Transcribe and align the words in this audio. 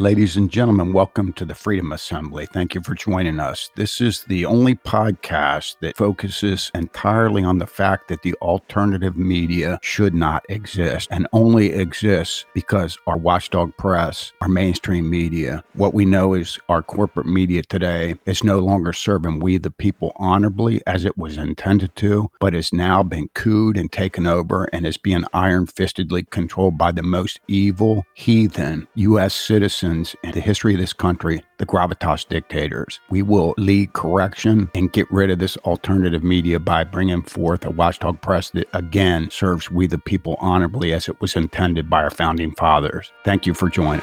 Ladies 0.00 0.38
and 0.38 0.50
gentlemen, 0.50 0.94
welcome 0.94 1.30
to 1.34 1.44
the 1.44 1.54
Freedom 1.54 1.92
Assembly. 1.92 2.46
Thank 2.46 2.74
you 2.74 2.80
for 2.80 2.94
joining 2.94 3.38
us. 3.38 3.70
This 3.76 4.00
is 4.00 4.24
the 4.24 4.46
only 4.46 4.74
podcast 4.74 5.76
that 5.82 5.98
focuses 5.98 6.70
entirely 6.74 7.44
on 7.44 7.58
the 7.58 7.66
fact 7.66 8.08
that 8.08 8.22
the 8.22 8.32
alternative 8.36 9.18
media 9.18 9.78
should 9.82 10.14
not 10.14 10.42
exist 10.48 11.06
and 11.10 11.28
only 11.34 11.74
exists 11.74 12.46
because 12.54 12.96
our 13.06 13.18
watchdog 13.18 13.76
press, 13.76 14.32
our 14.40 14.48
mainstream 14.48 15.10
media, 15.10 15.62
what 15.74 15.92
we 15.92 16.06
know 16.06 16.32
is 16.32 16.58
our 16.70 16.82
corporate 16.82 17.26
media 17.26 17.62
today 17.62 18.14
is 18.24 18.42
no 18.42 18.60
longer 18.60 18.94
serving 18.94 19.38
we 19.38 19.58
the 19.58 19.70
people 19.70 20.12
honorably 20.16 20.80
as 20.86 21.04
it 21.04 21.18
was 21.18 21.36
intended 21.36 21.94
to, 21.96 22.30
but 22.40 22.54
has 22.54 22.72
now 22.72 23.02
been 23.02 23.28
cooed 23.34 23.76
and 23.76 23.92
taken 23.92 24.26
over 24.26 24.64
and 24.72 24.86
is 24.86 24.96
being 24.96 25.26
iron 25.34 25.66
fistedly 25.66 26.22
controlled 26.30 26.78
by 26.78 26.90
the 26.90 27.02
most 27.02 27.38
evil, 27.48 28.06
heathen 28.14 28.88
U.S. 28.94 29.34
citizens 29.34 29.89
in 29.90 30.30
the 30.32 30.40
history 30.40 30.74
of 30.74 30.80
this 30.80 30.92
country, 30.92 31.42
the 31.58 31.66
gravitas 31.66 32.26
dictators. 32.28 33.00
We 33.10 33.22
will 33.22 33.54
lead 33.58 33.92
correction 33.92 34.70
and 34.74 34.92
get 34.92 35.10
rid 35.10 35.30
of 35.30 35.38
this 35.38 35.56
alternative 35.58 36.22
media 36.22 36.58
by 36.58 36.84
bringing 36.84 37.22
forth 37.22 37.64
a 37.64 37.70
watchdog 37.70 38.20
press 38.20 38.50
that 38.50 38.68
again 38.72 39.30
serves 39.30 39.70
we 39.70 39.86
the 39.86 39.98
people 39.98 40.36
honorably 40.40 40.92
as 40.92 41.08
it 41.08 41.20
was 41.20 41.36
intended 41.36 41.90
by 41.90 42.02
our 42.02 42.10
founding 42.10 42.52
fathers. 42.52 43.12
Thank 43.24 43.46
you 43.46 43.54
for 43.54 43.68
joining. 43.68 44.02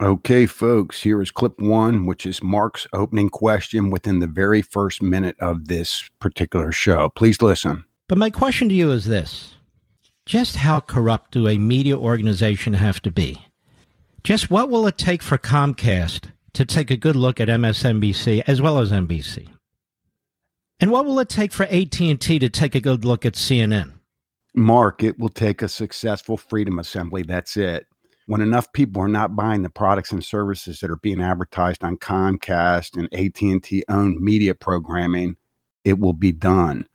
Okay, 0.00 0.46
folks, 0.46 1.02
here 1.02 1.20
is 1.20 1.32
clip 1.32 1.58
one, 1.58 2.06
which 2.06 2.24
is 2.24 2.40
Mark's 2.40 2.86
opening 2.92 3.28
question 3.28 3.90
within 3.90 4.20
the 4.20 4.28
very 4.28 4.62
first 4.62 5.02
minute 5.02 5.34
of 5.40 5.66
this 5.66 6.08
particular 6.20 6.70
show. 6.70 7.08
Please 7.08 7.42
listen. 7.42 7.84
But 8.08 8.16
my 8.16 8.30
question 8.30 8.68
to 8.68 8.74
you 8.76 8.92
is 8.92 9.06
this 9.06 9.56
Just 10.24 10.54
how 10.54 10.78
corrupt 10.78 11.32
do 11.32 11.48
a 11.48 11.58
media 11.58 11.98
organization 11.98 12.74
have 12.74 13.02
to 13.02 13.10
be? 13.10 13.44
Just 14.22 14.52
what 14.52 14.70
will 14.70 14.86
it 14.86 14.98
take 14.98 15.20
for 15.20 15.36
Comcast 15.36 16.30
to 16.52 16.64
take 16.64 16.92
a 16.92 16.96
good 16.96 17.16
look 17.16 17.40
at 17.40 17.48
MSNBC 17.48 18.44
as 18.46 18.62
well 18.62 18.78
as 18.78 18.92
NBC? 18.92 19.48
And 20.78 20.92
what 20.92 21.06
will 21.06 21.18
it 21.18 21.28
take 21.28 21.52
for 21.52 21.64
AT&T 21.64 22.38
to 22.38 22.48
take 22.48 22.76
a 22.76 22.80
good 22.80 23.04
look 23.04 23.26
at 23.26 23.32
CNN? 23.32 23.94
Mark, 24.54 25.02
it 25.02 25.18
will 25.18 25.28
take 25.28 25.60
a 25.60 25.68
successful 25.68 26.36
freedom 26.36 26.78
assembly. 26.78 27.22
That's 27.22 27.56
it 27.56 27.87
when 28.28 28.42
enough 28.42 28.70
people 28.74 29.00
are 29.00 29.08
not 29.08 29.34
buying 29.34 29.62
the 29.62 29.70
products 29.70 30.12
and 30.12 30.22
services 30.22 30.80
that 30.80 30.90
are 30.90 30.96
being 30.96 31.18
advertised 31.18 31.82
on 31.82 31.96
Comcast 31.96 32.94
and 32.94 33.08
AT&T 33.14 33.84
owned 33.88 34.20
media 34.20 34.54
programming, 34.54 35.34
it 35.82 35.98
will 35.98 36.12
be 36.12 36.30
done. 36.30 36.86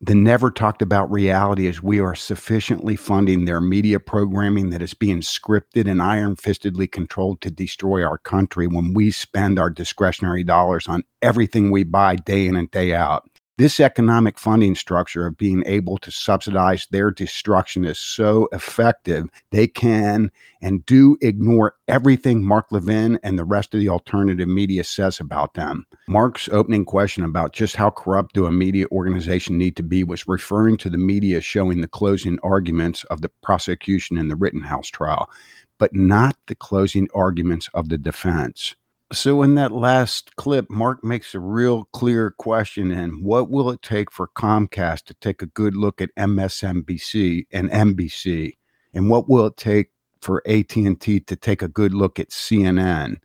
The 0.00 0.14
never 0.14 0.48
talked 0.48 0.82
about 0.82 1.10
reality 1.10 1.66
is 1.66 1.82
we 1.82 1.98
are 1.98 2.14
sufficiently 2.14 2.94
funding 2.94 3.46
their 3.46 3.60
media 3.60 3.98
programming 3.98 4.70
that 4.70 4.80
is 4.80 4.94
being 4.94 5.22
scripted 5.22 5.90
and 5.90 6.00
iron 6.00 6.36
fistedly 6.36 6.86
controlled 6.86 7.40
to 7.40 7.50
destroy 7.50 8.04
our 8.04 8.18
country 8.18 8.68
when 8.68 8.94
we 8.94 9.10
spend 9.10 9.58
our 9.58 9.70
discretionary 9.70 10.44
dollars 10.44 10.86
on 10.86 11.02
everything 11.20 11.72
we 11.72 11.82
buy 11.82 12.14
day 12.14 12.46
in 12.46 12.54
and 12.54 12.70
day 12.70 12.94
out. 12.94 13.28
This 13.58 13.80
economic 13.80 14.38
funding 14.38 14.74
structure 14.74 15.26
of 15.26 15.38
being 15.38 15.62
able 15.64 15.96
to 15.98 16.10
subsidize 16.10 16.86
their 16.90 17.10
destruction 17.10 17.86
is 17.86 17.98
so 17.98 18.50
effective, 18.52 19.30
they 19.50 19.66
can 19.66 20.30
and 20.60 20.84
do 20.84 21.16
ignore 21.22 21.74
everything 21.88 22.44
Mark 22.44 22.66
Levin 22.70 23.18
and 23.22 23.38
the 23.38 23.46
rest 23.46 23.72
of 23.72 23.80
the 23.80 23.88
alternative 23.88 24.46
media 24.46 24.84
says 24.84 25.20
about 25.20 25.54
them. 25.54 25.86
Mark's 26.06 26.50
opening 26.50 26.84
question 26.84 27.24
about 27.24 27.54
just 27.54 27.76
how 27.76 27.88
corrupt 27.88 28.34
do 28.34 28.44
a 28.44 28.52
media 28.52 28.84
organization 28.92 29.56
need 29.56 29.74
to 29.76 29.82
be 29.82 30.04
was 30.04 30.28
referring 30.28 30.76
to 30.76 30.90
the 30.90 30.98
media 30.98 31.40
showing 31.40 31.80
the 31.80 31.88
closing 31.88 32.38
arguments 32.42 33.04
of 33.04 33.22
the 33.22 33.30
prosecution 33.42 34.18
in 34.18 34.28
the 34.28 34.36
Rittenhouse 34.36 34.88
trial, 34.88 35.30
but 35.78 35.94
not 35.94 36.36
the 36.46 36.54
closing 36.54 37.08
arguments 37.14 37.70
of 37.72 37.88
the 37.88 37.96
defense. 37.96 38.74
So 39.12 39.42
in 39.42 39.54
that 39.54 39.70
last 39.70 40.34
clip, 40.34 40.68
Mark 40.68 41.04
makes 41.04 41.34
a 41.34 41.38
real 41.38 41.84
clear 41.92 42.32
question 42.32 42.90
and 42.90 43.22
what 43.24 43.48
will 43.48 43.70
it 43.70 43.80
take 43.80 44.10
for 44.10 44.28
Comcast 44.36 45.04
to 45.04 45.14
take 45.14 45.42
a 45.42 45.46
good 45.46 45.76
look 45.76 46.00
at 46.00 46.14
MSNBC 46.16 47.46
and 47.52 47.70
NBC? 47.70 48.56
And 48.94 49.08
what 49.08 49.28
will 49.28 49.46
it 49.46 49.56
take 49.56 49.90
for 50.20 50.42
AT&T 50.48 51.20
to 51.20 51.36
take 51.36 51.62
a 51.62 51.68
good 51.68 51.94
look 51.94 52.18
at 52.18 52.30
CNN? 52.30 53.18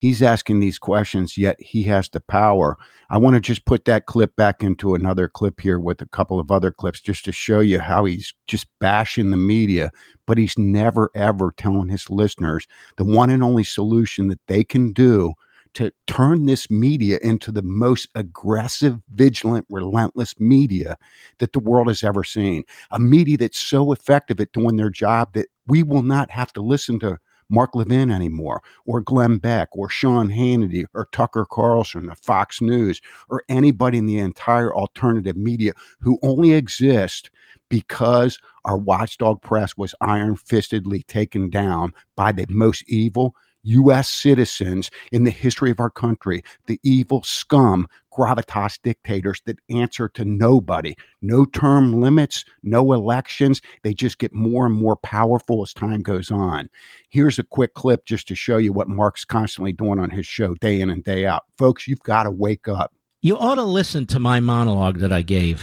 He's 0.00 0.22
asking 0.22 0.60
these 0.60 0.78
questions, 0.78 1.36
yet 1.36 1.60
he 1.60 1.82
has 1.84 2.08
the 2.08 2.20
power. 2.20 2.78
I 3.10 3.18
want 3.18 3.34
to 3.34 3.40
just 3.40 3.66
put 3.66 3.84
that 3.84 4.06
clip 4.06 4.34
back 4.34 4.62
into 4.62 4.94
another 4.94 5.28
clip 5.28 5.60
here 5.60 5.78
with 5.78 6.00
a 6.00 6.06
couple 6.06 6.40
of 6.40 6.50
other 6.50 6.70
clips 6.70 7.02
just 7.02 7.24
to 7.26 7.32
show 7.32 7.60
you 7.60 7.80
how 7.80 8.06
he's 8.06 8.32
just 8.46 8.66
bashing 8.78 9.30
the 9.30 9.36
media, 9.36 9.92
but 10.26 10.38
he's 10.38 10.56
never, 10.56 11.10
ever 11.14 11.52
telling 11.56 11.90
his 11.90 12.08
listeners 12.08 12.66
the 12.96 13.04
one 13.04 13.28
and 13.28 13.44
only 13.44 13.62
solution 13.62 14.28
that 14.28 14.40
they 14.46 14.64
can 14.64 14.94
do 14.94 15.34
to 15.74 15.92
turn 16.06 16.46
this 16.46 16.70
media 16.70 17.18
into 17.22 17.52
the 17.52 17.62
most 17.62 18.08
aggressive, 18.14 18.98
vigilant, 19.14 19.66
relentless 19.68 20.38
media 20.40 20.96
that 21.38 21.52
the 21.52 21.60
world 21.60 21.88
has 21.88 22.02
ever 22.02 22.24
seen. 22.24 22.64
A 22.90 22.98
media 22.98 23.36
that's 23.36 23.60
so 23.60 23.92
effective 23.92 24.40
at 24.40 24.52
doing 24.52 24.76
their 24.76 24.90
job 24.90 25.32
that 25.34 25.46
we 25.66 25.82
will 25.82 26.02
not 26.02 26.30
have 26.30 26.52
to 26.54 26.62
listen 26.62 26.98
to 27.00 27.18
Mark 27.50 27.74
Levin 27.74 28.10
anymore, 28.10 28.62
or 28.86 29.00
Glenn 29.00 29.38
Beck, 29.38 29.68
or 29.72 29.88
Sean 29.88 30.28
Hannity, 30.30 30.84
or 30.94 31.08
Tucker 31.12 31.44
Carlson, 31.50 32.08
or 32.08 32.14
Fox 32.14 32.60
News, 32.60 33.00
or 33.28 33.42
anybody 33.48 33.98
in 33.98 34.06
the 34.06 34.18
entire 34.18 34.74
alternative 34.74 35.36
media 35.36 35.72
who 36.00 36.18
only 36.22 36.52
exist 36.52 37.30
because 37.68 38.38
our 38.64 38.76
watchdog 38.76 39.42
press 39.42 39.76
was 39.76 39.94
iron 40.00 40.36
fistedly 40.36 41.02
taken 41.06 41.50
down 41.50 41.92
by 42.16 42.32
the 42.32 42.46
most 42.48 42.84
evil 42.88 43.34
U.S. 43.62 44.08
citizens 44.08 44.90
in 45.12 45.24
the 45.24 45.30
history 45.30 45.70
of 45.70 45.80
our 45.80 45.90
country, 45.90 46.42
the 46.66 46.80
evil 46.82 47.22
scum, 47.22 47.86
gravitas 48.12 48.78
dictators 48.82 49.40
that 49.46 49.58
answer 49.70 50.08
to 50.10 50.24
nobody. 50.24 50.94
No 51.22 51.44
term 51.44 52.00
limits, 52.00 52.44
no 52.62 52.92
elections. 52.92 53.60
They 53.82 53.94
just 53.94 54.18
get 54.18 54.32
more 54.32 54.66
and 54.66 54.74
more 54.74 54.96
powerful 54.96 55.62
as 55.62 55.72
time 55.72 56.02
goes 56.02 56.30
on. 56.30 56.68
Here's 57.08 57.38
a 57.38 57.44
quick 57.44 57.74
clip 57.74 58.04
just 58.04 58.28
to 58.28 58.34
show 58.34 58.56
you 58.56 58.72
what 58.72 58.88
Mark's 58.88 59.24
constantly 59.24 59.72
doing 59.72 59.98
on 59.98 60.10
his 60.10 60.26
show 60.26 60.54
day 60.54 60.80
in 60.80 60.90
and 60.90 61.04
day 61.04 61.26
out. 61.26 61.44
Folks, 61.58 61.86
you've 61.86 62.00
got 62.00 62.24
to 62.24 62.30
wake 62.30 62.68
up. 62.68 62.92
You 63.22 63.36
ought 63.36 63.56
to 63.56 63.64
listen 63.64 64.06
to 64.06 64.18
my 64.18 64.40
monologue 64.40 64.98
that 64.98 65.12
I 65.12 65.22
gave 65.22 65.62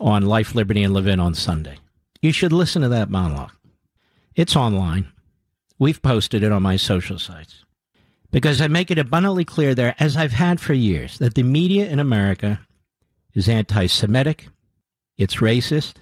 on 0.00 0.26
Life, 0.26 0.54
Liberty, 0.54 0.82
and 0.82 0.92
Levin 0.92 1.20
on 1.20 1.34
Sunday. 1.34 1.78
You 2.22 2.32
should 2.32 2.52
listen 2.52 2.82
to 2.82 2.88
that 2.88 3.10
monologue. 3.10 3.52
It's 4.34 4.56
online. 4.56 5.10
We've 5.80 6.02
posted 6.02 6.42
it 6.42 6.52
on 6.52 6.62
my 6.62 6.76
social 6.76 7.18
sites 7.18 7.64
because 8.30 8.60
I 8.60 8.68
make 8.68 8.90
it 8.90 8.98
abundantly 8.98 9.46
clear 9.46 9.74
there, 9.74 9.94
as 9.98 10.14
I've 10.14 10.32
had 10.32 10.60
for 10.60 10.74
years, 10.74 11.16
that 11.18 11.34
the 11.34 11.42
media 11.42 11.88
in 11.88 11.98
America 11.98 12.60
is 13.32 13.48
anti 13.48 13.86
Semitic, 13.86 14.48
it's 15.16 15.36
racist, 15.36 15.94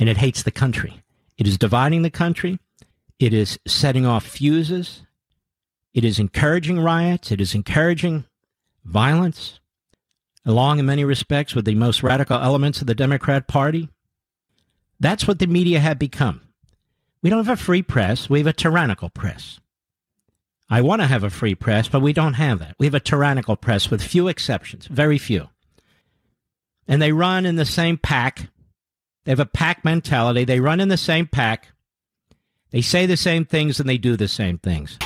and 0.00 0.08
it 0.08 0.16
hates 0.16 0.42
the 0.42 0.50
country. 0.50 1.00
It 1.38 1.46
is 1.46 1.56
dividing 1.56 2.02
the 2.02 2.10
country, 2.10 2.58
it 3.20 3.32
is 3.32 3.56
setting 3.68 4.04
off 4.04 4.26
fuses, 4.26 5.04
it 5.94 6.04
is 6.04 6.18
encouraging 6.18 6.80
riots, 6.80 7.30
it 7.30 7.40
is 7.40 7.54
encouraging 7.54 8.24
violence, 8.84 9.60
along 10.44 10.80
in 10.80 10.86
many 10.86 11.04
respects 11.04 11.54
with 11.54 11.66
the 11.66 11.76
most 11.76 12.02
radical 12.02 12.40
elements 12.40 12.80
of 12.80 12.88
the 12.88 12.96
Democrat 12.96 13.46
Party. 13.46 13.90
That's 14.98 15.28
what 15.28 15.38
the 15.38 15.46
media 15.46 15.78
have 15.78 16.00
become. 16.00 16.43
We 17.24 17.30
don't 17.30 17.46
have 17.46 17.58
a 17.58 17.62
free 17.62 17.82
press, 17.82 18.28
we 18.28 18.40
have 18.40 18.46
a 18.46 18.52
tyrannical 18.52 19.08
press. 19.08 19.58
I 20.68 20.82
want 20.82 21.00
to 21.00 21.06
have 21.06 21.24
a 21.24 21.30
free 21.30 21.54
press, 21.54 21.88
but 21.88 22.00
we 22.00 22.12
don't 22.12 22.34
have 22.34 22.58
that. 22.58 22.76
We 22.78 22.84
have 22.84 22.94
a 22.94 23.00
tyrannical 23.00 23.56
press 23.56 23.90
with 23.90 24.02
few 24.02 24.28
exceptions, 24.28 24.86
very 24.88 25.16
few. 25.16 25.48
And 26.86 27.00
they 27.00 27.12
run 27.12 27.46
in 27.46 27.56
the 27.56 27.64
same 27.64 27.96
pack. 27.96 28.50
They 29.24 29.32
have 29.32 29.40
a 29.40 29.46
pack 29.46 29.86
mentality. 29.86 30.44
They 30.44 30.60
run 30.60 30.80
in 30.80 30.90
the 30.90 30.98
same 30.98 31.26
pack. 31.26 31.68
They 32.72 32.82
say 32.82 33.06
the 33.06 33.16
same 33.16 33.46
things 33.46 33.80
and 33.80 33.88
they 33.88 33.96
do 33.96 34.16
the 34.16 34.28
same 34.28 34.58
things. 34.58 34.98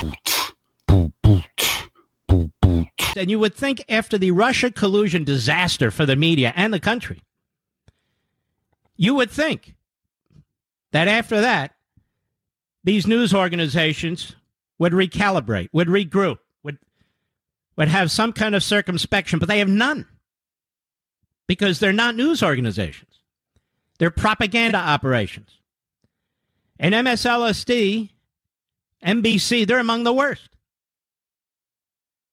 And 3.15 3.31
you 3.31 3.39
would 3.39 3.55
think 3.55 3.85
after 3.87 4.17
the 4.17 4.31
Russia 4.31 4.71
collusion 4.71 5.23
disaster 5.23 5.89
for 5.89 6.05
the 6.05 6.17
media 6.17 6.51
and 6.57 6.73
the 6.73 6.81
country, 6.81 7.21
you 8.97 9.15
would 9.15 9.31
think 9.31 9.73
that 10.91 11.07
after 11.07 11.39
that, 11.39 11.75
these 12.83 13.07
news 13.07 13.33
organizations 13.33 14.35
would 14.77 14.93
recalibrate, 14.93 15.69
would 15.71 15.87
regroup, 15.87 16.37
would, 16.63 16.77
would 17.75 17.87
have 17.87 18.11
some 18.11 18.33
kind 18.33 18.55
of 18.55 18.63
circumspection, 18.63 19.39
but 19.39 19.47
they 19.47 19.59
have 19.59 19.67
none 19.67 20.05
because 21.47 21.79
they're 21.79 21.91
not 21.91 22.15
news 22.15 22.41
organizations. 22.41 23.19
They're 23.97 24.11
propaganda 24.11 24.77
operations. 24.77 25.49
And 26.79 26.95
MSLSD, 26.95 28.09
NBC, 29.05 29.67
they're 29.67 29.79
among 29.79 30.05
the 30.05 30.13
worst. 30.13 30.49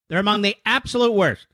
They're 0.08 0.20
among 0.20 0.43
the 0.43 0.56
absolute 0.64 1.12
worst. 1.12 1.46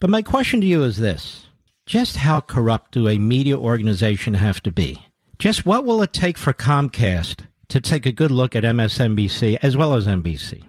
But 0.00 0.10
my 0.10 0.20
question 0.20 0.60
to 0.60 0.66
you 0.66 0.82
is 0.82 0.96
this 0.96 1.46
just 1.86 2.16
how 2.16 2.40
corrupt 2.40 2.92
do 2.92 3.08
a 3.08 3.18
media 3.18 3.58
organization 3.58 4.34
have 4.34 4.62
to 4.62 4.72
be? 4.72 5.06
Just 5.38 5.66
what 5.66 5.84
will 5.84 6.02
it 6.02 6.12
take 6.12 6.38
for 6.38 6.52
Comcast 6.52 7.46
to 7.68 7.80
take 7.80 8.06
a 8.06 8.12
good 8.12 8.30
look 8.30 8.54
at 8.54 8.64
MSNBC 8.64 9.58
as 9.62 9.76
well 9.76 9.94
as 9.94 10.06
NBC? 10.06 10.62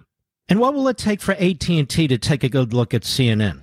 And 0.49 0.59
what 0.59 0.73
will 0.73 0.87
it 0.87 0.97
take 0.97 1.21
for 1.21 1.33
AT&T 1.33 1.85
to 1.85 2.17
take 2.17 2.43
a 2.43 2.49
good 2.49 2.73
look 2.73 2.93
at 2.93 3.03
CNN? 3.03 3.61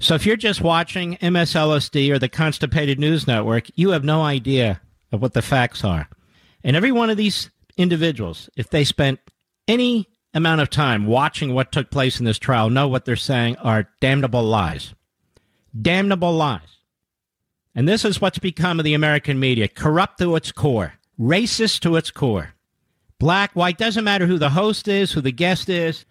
So 0.00 0.14
if 0.14 0.24
you're 0.24 0.36
just 0.36 0.60
watching 0.60 1.16
MSLSD 1.16 2.10
or 2.10 2.18
the 2.18 2.28
Constipated 2.28 2.98
News 2.98 3.26
Network, 3.26 3.66
you 3.74 3.90
have 3.90 4.04
no 4.04 4.22
idea 4.22 4.80
of 5.12 5.20
what 5.20 5.34
the 5.34 5.42
facts 5.42 5.84
are. 5.84 6.08
And 6.62 6.76
every 6.76 6.92
one 6.92 7.10
of 7.10 7.16
these 7.16 7.50
individuals, 7.76 8.48
if 8.56 8.70
they 8.70 8.84
spent 8.84 9.20
any 9.66 10.08
amount 10.34 10.60
of 10.60 10.70
time 10.70 11.06
watching 11.06 11.54
what 11.54 11.72
took 11.72 11.90
place 11.90 12.18
in 12.18 12.24
this 12.24 12.38
trial, 12.38 12.70
know 12.70 12.88
what 12.88 13.04
they're 13.04 13.16
saying 13.16 13.56
are 13.56 13.88
damnable 14.00 14.42
lies. 14.42 14.94
Damnable 15.80 16.32
lies. 16.32 16.78
And 17.74 17.88
this 17.88 18.04
is 18.04 18.20
what's 18.20 18.38
become 18.38 18.78
of 18.80 18.84
the 18.84 18.94
American 18.94 19.38
media 19.38 19.68
corrupt 19.68 20.18
to 20.18 20.36
its 20.36 20.52
core, 20.52 20.94
racist 21.18 21.80
to 21.80 21.96
its 21.96 22.10
core. 22.10 22.54
Black, 23.20 23.52
white, 23.52 23.78
doesn't 23.78 24.04
matter 24.04 24.26
who 24.26 24.38
the 24.38 24.50
host 24.50 24.88
is, 24.88 25.12
who 25.12 25.20
the 25.20 25.32
guest 25.32 25.68
is. 25.68 26.04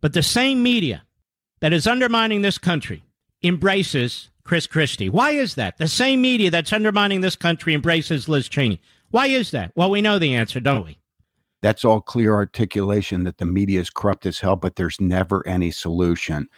But 0.00 0.12
the 0.14 0.22
same 0.22 0.62
media 0.62 1.02
that 1.60 1.72
is 1.72 1.86
undermining 1.86 2.42
this 2.42 2.58
country 2.58 3.02
embraces 3.42 4.29
Chris 4.44 4.66
Christie. 4.66 5.08
Why 5.08 5.30
is 5.30 5.54
that? 5.54 5.78
The 5.78 5.88
same 5.88 6.20
media 6.20 6.50
that's 6.50 6.72
undermining 6.72 7.20
this 7.20 7.36
country 7.36 7.74
embraces 7.74 8.28
Liz 8.28 8.48
Cheney. 8.48 8.80
Why 9.10 9.26
is 9.26 9.50
that? 9.50 9.72
Well, 9.74 9.90
we 9.90 10.00
know 10.00 10.18
the 10.18 10.34
answer, 10.34 10.60
don't 10.60 10.84
we? 10.84 10.98
That's 11.62 11.84
all 11.84 12.00
clear 12.00 12.32
articulation 12.32 13.24
that 13.24 13.36
the 13.36 13.44
media 13.44 13.80
is 13.80 13.90
corrupt 13.90 14.24
as 14.24 14.40
hell, 14.40 14.56
but 14.56 14.76
there's 14.76 14.98
never 14.98 15.46
any 15.46 15.70
solution. 15.70 16.48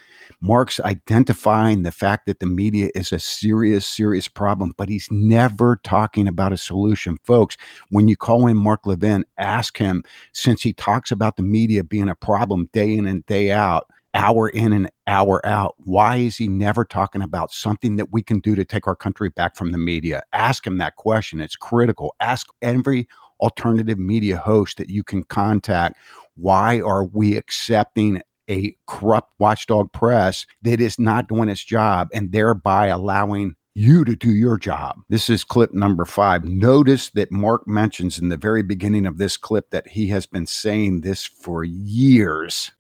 Mark's 0.41 0.79
identifying 0.79 1.83
the 1.83 1.91
fact 1.91 2.27
that 2.27 2.39
the 2.39 2.47
media 2.47 2.89
is 2.95 3.11
a 3.11 3.19
serious, 3.19 3.85
serious 3.85 4.29
problem, 4.29 4.75
but 4.77 4.89
he's 4.89 5.09
never 5.11 5.81
talking 5.83 6.29
about 6.29 6.53
a 6.53 6.57
solution. 6.57 7.19
Folks, 7.25 7.57
when 7.91 8.07
you 8.07 8.17
call 8.17 8.47
in 8.47 8.57
Mark 8.57 8.87
Levin, 8.87 9.25
ask 9.39 9.77
him, 9.77 10.05
since 10.33 10.63
he 10.63 10.73
talks 10.73 11.11
about 11.11 11.37
the 11.37 11.43
media 11.43 11.83
being 11.83 12.09
a 12.09 12.15
problem 12.15 12.69
day 12.73 12.95
in 12.95 13.07
and 13.07 13.27
day 13.27 13.51
out, 13.51 13.91
hour 14.15 14.49
in 14.49 14.73
and 14.73 14.91
hour 15.07 15.45
out. 15.47 15.75
Why 15.79 16.17
is 16.17 16.37
he 16.37 16.49
never 16.49 16.85
talking 16.85 17.23
about 17.23 17.53
something 17.53 17.97
that 17.97 18.13
we 18.13 18.23
can 18.23 18.41
do 18.41 18.55
to 18.55 18.65
take 18.65 18.87
our 18.87 18.97
country 18.97 19.31
back 19.31 19.57
from 19.57 19.73
the 19.73 19.79
media? 19.79 20.23
Ask 20.33 20.67
him 20.67 20.79
that 20.79 20.97
question. 20.97 21.41
It's 21.41 21.57
critical. 21.57 22.15
Ask 22.21 22.49
every 22.61 23.09
alternative 23.41 23.99
media 23.99 24.37
host 24.37 24.79
that 24.79 24.91
you 24.91 25.03
can 25.03 25.25
contact. 25.25 25.97
Why 26.37 26.81
are 26.81 27.05
we 27.05 27.37
accepting 27.37 28.23
a 28.49 28.77
corrupt 28.87 29.33
watchdog 29.39 29.93
press 29.93 30.47
that 30.63 30.81
is 30.81 30.99
not 30.99 31.29
doing 31.29 31.49
its 31.49 31.65
job 31.65 32.09
and 32.13 32.33
thereby 32.33 32.89
allowing 32.89 33.55
you 33.75 34.05
to 34.05 34.15
do 34.15 34.31
your 34.31 34.59
job. 34.59 34.99
This 35.09 35.31
is 35.31 35.45
clip 35.45 35.73
number 35.73 36.05
five. 36.05 36.45
Notice 36.45 37.11
that 37.11 37.33
Mark 37.33 37.67
mentions 37.67 38.19
in 38.19 38.29
the 38.29 38.37
very 38.37 38.63
beginning 38.63 39.07
of 39.07 39.19
this 39.19 39.37
clip 39.37 39.71
that 39.71 39.89
he 39.89 40.09
has 40.09 40.27
been 40.27 40.47
saying 40.47 41.01
this 41.01 41.25
for 41.25 41.65
years. 41.65 42.71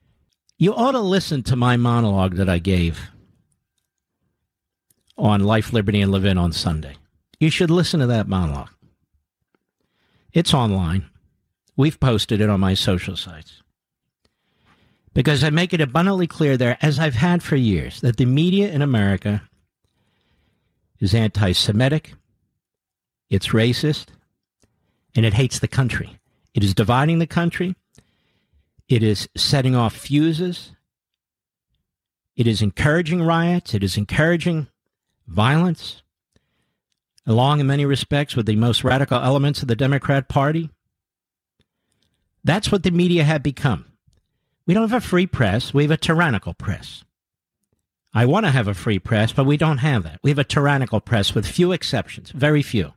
You 0.62 0.76
ought 0.76 0.93
to 0.93 1.00
listen 1.00 1.43
to 1.43 1.56
my 1.56 1.76
monologue 1.76 2.37
that 2.37 2.49
I 2.49 2.61
gave 2.61 3.11
on 5.19 5.43
Life, 5.43 5.73
Liberty, 5.73 6.00
and 6.00 6.12
Levin 6.12 6.38
on 6.38 6.53
Sunday. 6.53 6.94
You 7.41 7.50
should 7.50 7.69
listen 7.69 7.99
to 7.99 8.06
that 8.06 8.29
monologue. 8.29 8.70
It's 10.32 10.55
online. 10.55 11.06
We've 11.76 11.99
posted 11.99 12.41
it 12.41 12.49
on 12.49 12.61
my 12.61 12.75
social 12.75 13.17
sites. 13.17 13.61
Because 15.12 15.43
I 15.43 15.50
make 15.50 15.75
it 15.75 15.81
abundantly 15.81 16.29
clear 16.29 16.56
there, 16.56 16.79
as 16.81 16.97
I've 16.97 17.17
had 17.17 17.43
for 17.43 17.56
years, 17.56 18.00
that 18.00 18.17
the 18.17 18.25
media 18.25 18.70
in 18.70 18.82
America 18.82 19.43
is 21.00 21.12
anti 21.12 21.50
Semitic, 21.50 22.15
it's 23.29 23.49
racist, 23.49 24.11
and 25.17 25.26
it 25.26 25.35
hates 25.35 25.58
the 25.58 25.67
country. 25.67 26.20
It 26.55 26.62
is 26.62 26.73
dividing 26.73 27.19
the 27.19 27.26
country, 27.26 27.75
it 28.93 29.03
is 29.03 29.27
setting 29.35 29.75
off 29.75 29.97
fuses. 29.97 30.73
It 32.37 32.47
is 32.47 32.61
encouraging 32.61 33.23
riots. 33.23 33.73
It 33.73 33.83
is 33.83 33.97
encouraging 33.97 34.67
violence, 35.27 36.03
along 37.27 37.61
in 37.61 37.67
many 37.67 37.87
respects 37.87 38.37
with 38.37 38.44
the 38.44 38.56
most 38.56 38.85
radical 38.85 39.19
elements 39.19 39.62
of 39.62 39.69
the 39.69 39.77
Democrat 39.77 40.29
Party. 40.29 40.69
That's 42.44 42.71
what 42.71 42.83
the 42.83 42.91
media 42.91 43.25
have 43.25 43.43
become. 43.43 43.87
We 44.67 44.75
don't 44.75 44.89
have 44.91 45.03
a 45.03 45.06
free 45.06 45.27
press, 45.27 45.73
we 45.73 45.85
have 45.85 45.91
a 45.91 45.97
tyrannical 45.97 46.53
press. 46.53 47.03
I 48.12 48.27
want 48.27 48.44
to 48.44 48.53
have 48.53 48.69
a 48.69 48.75
free 48.75 48.99
press, 48.99 49.33
but 49.33 49.47
we 49.47 49.56
don't 49.56 49.79
have 49.79 50.03
that. 50.03 50.21
We 50.23 50.31
have 50.31 50.39
a 50.39 50.44
tyrannical 50.44 51.00
press 51.00 51.35
with 51.35 51.47
few 51.47 51.73
exceptions, 51.73 52.31
very 52.31 52.62
few. 52.62 52.93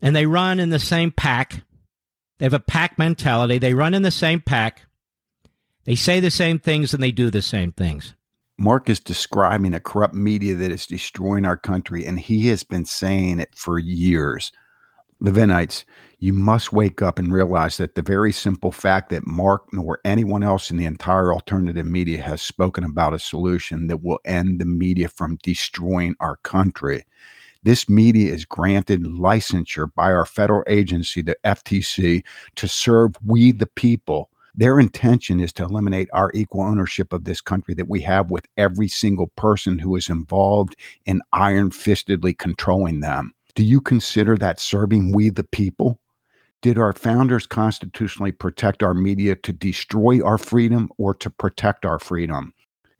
And 0.00 0.16
they 0.16 0.24
run 0.24 0.58
in 0.58 0.70
the 0.70 0.78
same 0.78 1.10
pack 1.10 1.62
they 2.42 2.46
have 2.46 2.54
a 2.54 2.58
pack 2.58 2.98
mentality. 2.98 3.58
They 3.58 3.72
run 3.72 3.94
in 3.94 4.02
the 4.02 4.10
same 4.10 4.40
pack. 4.40 4.82
They 5.84 5.94
say 5.94 6.18
the 6.18 6.28
same 6.28 6.58
things 6.58 6.92
and 6.92 7.00
they 7.00 7.12
do 7.12 7.30
the 7.30 7.40
same 7.40 7.70
things. 7.70 8.16
Mark 8.58 8.90
is 8.90 8.98
describing 8.98 9.74
a 9.74 9.78
corrupt 9.78 10.14
media 10.14 10.56
that 10.56 10.72
is 10.72 10.84
destroying 10.84 11.44
our 11.44 11.56
country, 11.56 12.04
and 12.04 12.18
he 12.18 12.48
has 12.48 12.64
been 12.64 12.84
saying 12.84 13.38
it 13.38 13.54
for 13.54 13.78
years. 13.78 14.50
Levinites, 15.22 15.84
you 16.18 16.32
must 16.32 16.72
wake 16.72 17.00
up 17.00 17.20
and 17.20 17.32
realize 17.32 17.76
that 17.76 17.94
the 17.94 18.02
very 18.02 18.32
simple 18.32 18.72
fact 18.72 19.10
that 19.10 19.24
Mark 19.24 19.72
nor 19.72 20.00
anyone 20.04 20.42
else 20.42 20.68
in 20.68 20.76
the 20.78 20.84
entire 20.84 21.32
alternative 21.32 21.86
media 21.86 22.20
has 22.22 22.42
spoken 22.42 22.82
about 22.82 23.14
a 23.14 23.20
solution 23.20 23.86
that 23.86 24.02
will 24.02 24.18
end 24.24 24.60
the 24.60 24.64
media 24.64 25.06
from 25.06 25.38
destroying 25.44 26.16
our 26.18 26.38
country 26.38 27.04
this 27.62 27.88
media 27.88 28.32
is 28.32 28.44
granted 28.44 29.04
licensure 29.04 29.92
by 29.94 30.12
our 30.12 30.26
federal 30.26 30.64
agency, 30.66 31.22
the 31.22 31.36
FTC, 31.44 32.24
to 32.56 32.68
serve 32.68 33.14
we 33.24 33.52
the 33.52 33.66
people. 33.66 34.30
Their 34.54 34.80
intention 34.80 35.40
is 35.40 35.52
to 35.54 35.64
eliminate 35.64 36.08
our 36.12 36.30
equal 36.34 36.62
ownership 36.62 37.12
of 37.12 37.24
this 37.24 37.40
country 37.40 37.74
that 37.74 37.88
we 37.88 38.00
have 38.00 38.30
with 38.30 38.46
every 38.56 38.88
single 38.88 39.28
person 39.28 39.78
who 39.78 39.96
is 39.96 40.10
involved 40.10 40.76
in 41.06 41.22
iron 41.32 41.70
fistedly 41.70 42.36
controlling 42.36 43.00
them. 43.00 43.32
Do 43.54 43.64
you 43.64 43.80
consider 43.80 44.36
that 44.38 44.60
serving 44.60 45.12
we 45.12 45.30
the 45.30 45.44
people? 45.44 45.98
Did 46.62 46.78
our 46.78 46.92
founders 46.92 47.46
constitutionally 47.46 48.32
protect 48.32 48.82
our 48.82 48.94
media 48.94 49.36
to 49.36 49.52
destroy 49.52 50.24
our 50.24 50.38
freedom 50.38 50.90
or 50.98 51.14
to 51.14 51.30
protect 51.30 51.84
our 51.84 51.98
freedom? 51.98 52.52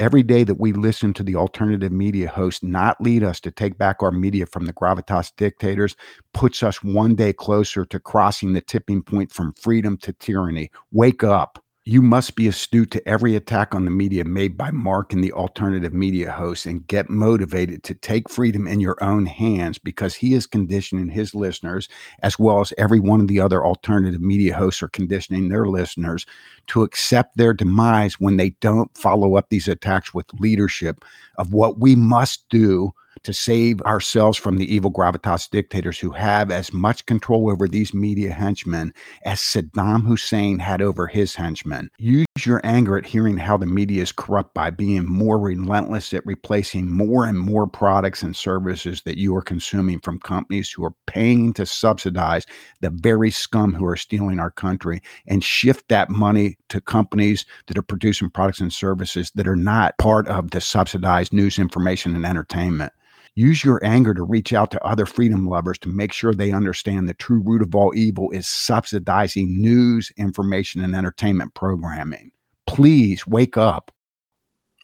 Every 0.02 0.24
day 0.24 0.42
that 0.42 0.58
we 0.58 0.72
listen 0.72 1.14
to 1.14 1.22
the 1.22 1.36
alternative 1.36 1.92
media 1.92 2.28
host 2.28 2.64
not 2.64 3.00
lead 3.00 3.22
us 3.22 3.38
to 3.38 3.52
take 3.52 3.78
back 3.78 4.02
our 4.02 4.10
media 4.10 4.44
from 4.44 4.66
the 4.66 4.72
gravitas 4.72 5.30
dictators 5.36 5.94
puts 6.34 6.64
us 6.64 6.82
one 6.82 7.14
day 7.14 7.32
closer 7.32 7.84
to 7.84 8.00
crossing 8.00 8.52
the 8.52 8.60
tipping 8.60 9.00
point 9.00 9.30
from 9.30 9.54
freedom 9.54 9.96
to 9.96 10.12
tyranny. 10.14 10.68
Wake 10.90 11.22
up. 11.22 11.61
You 11.84 12.00
must 12.00 12.36
be 12.36 12.46
astute 12.46 12.92
to 12.92 13.08
every 13.08 13.34
attack 13.34 13.74
on 13.74 13.84
the 13.84 13.90
media 13.90 14.24
made 14.24 14.56
by 14.56 14.70
Mark 14.70 15.12
and 15.12 15.22
the 15.22 15.32
alternative 15.32 15.92
media 15.92 16.30
hosts 16.30 16.64
and 16.64 16.86
get 16.86 17.10
motivated 17.10 17.82
to 17.82 17.94
take 17.94 18.30
freedom 18.30 18.68
in 18.68 18.78
your 18.78 19.02
own 19.02 19.26
hands 19.26 19.78
because 19.78 20.14
he 20.14 20.34
is 20.34 20.46
conditioning 20.46 21.08
his 21.08 21.34
listeners, 21.34 21.88
as 22.22 22.38
well 22.38 22.60
as 22.60 22.72
every 22.78 23.00
one 23.00 23.20
of 23.20 23.26
the 23.26 23.40
other 23.40 23.66
alternative 23.66 24.20
media 24.20 24.54
hosts 24.54 24.80
are 24.80 24.88
conditioning 24.88 25.48
their 25.48 25.66
listeners 25.66 26.24
to 26.68 26.84
accept 26.84 27.36
their 27.36 27.52
demise 27.52 28.20
when 28.20 28.36
they 28.36 28.50
don't 28.60 28.96
follow 28.96 29.34
up 29.34 29.48
these 29.48 29.66
attacks 29.66 30.14
with 30.14 30.32
leadership 30.34 31.04
of 31.36 31.52
what 31.52 31.80
we 31.80 31.96
must 31.96 32.48
do 32.48 32.92
to 33.24 33.32
save 33.32 33.80
ourselves 33.82 34.36
from 34.38 34.56
the 34.56 34.74
evil 34.74 34.90
gravitas 34.90 35.48
dictators 35.50 35.98
who 35.98 36.10
have 36.10 36.50
as 36.50 36.72
much 36.72 37.06
control 37.06 37.50
over 37.50 37.68
these 37.68 37.94
media 37.94 38.32
henchmen 38.32 38.92
as 39.24 39.40
Saddam 39.40 40.02
Hussein 40.06 40.58
had 40.58 40.82
over 40.82 41.06
his 41.06 41.34
henchmen. 41.34 41.90
Use 41.98 42.26
your 42.44 42.60
anger 42.64 42.96
at 42.96 43.06
hearing 43.06 43.36
how 43.36 43.56
the 43.56 43.66
media 43.66 44.02
is 44.02 44.12
corrupt 44.12 44.54
by 44.54 44.70
being 44.70 45.06
more 45.06 45.38
relentless 45.38 46.12
at 46.12 46.26
replacing 46.26 46.90
more 46.90 47.24
and 47.24 47.38
more 47.38 47.66
products 47.66 48.22
and 48.22 48.34
services 48.34 49.02
that 49.02 49.18
you 49.18 49.34
are 49.36 49.42
consuming 49.42 50.00
from 50.00 50.18
companies 50.18 50.70
who 50.70 50.84
are 50.84 50.94
paying 51.06 51.52
to 51.52 51.66
subsidize 51.66 52.46
the 52.80 52.90
very 52.90 53.30
scum 53.30 53.72
who 53.72 53.86
are 53.86 53.96
stealing 53.96 54.38
our 54.38 54.50
country 54.50 55.00
and 55.26 55.44
shift 55.44 55.88
that 55.88 56.10
money 56.10 56.56
to 56.68 56.80
companies 56.80 57.44
that 57.66 57.78
are 57.78 57.82
producing 57.82 58.30
products 58.30 58.60
and 58.60 58.72
services 58.72 59.30
that 59.34 59.46
are 59.46 59.56
not 59.56 59.96
part 59.98 60.26
of 60.28 60.50
the 60.50 60.60
subsidized 60.60 61.32
news 61.32 61.58
information 61.58 62.14
and 62.14 62.24
entertainment. 62.24 62.92
Use 63.34 63.64
your 63.64 63.82
anger 63.82 64.12
to 64.12 64.22
reach 64.22 64.52
out 64.52 64.70
to 64.72 64.84
other 64.84 65.06
freedom 65.06 65.48
lovers 65.48 65.78
to 65.78 65.88
make 65.88 66.12
sure 66.12 66.34
they 66.34 66.52
understand 66.52 67.08
the 67.08 67.14
true 67.14 67.40
root 67.42 67.62
of 67.62 67.74
all 67.74 67.94
evil 67.94 68.30
is 68.30 68.46
subsidizing 68.46 69.60
news, 69.60 70.12
information, 70.18 70.84
and 70.84 70.94
entertainment 70.94 71.54
programming. 71.54 72.30
Please 72.66 73.26
wake 73.26 73.56
up. 73.56 73.90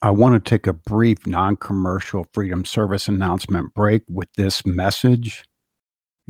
I 0.01 0.11
want 0.11 0.43
to 0.43 0.51
take 0.51 0.67
a 0.67 0.73
brief 0.73 1.27
non 1.27 1.57
commercial 1.57 2.27
Freedom 2.33 2.65
Service 2.65 3.09
announcement 3.09 3.75
break 3.75 4.03
with 4.09 4.33
this 4.35 4.65
message. 4.65 5.45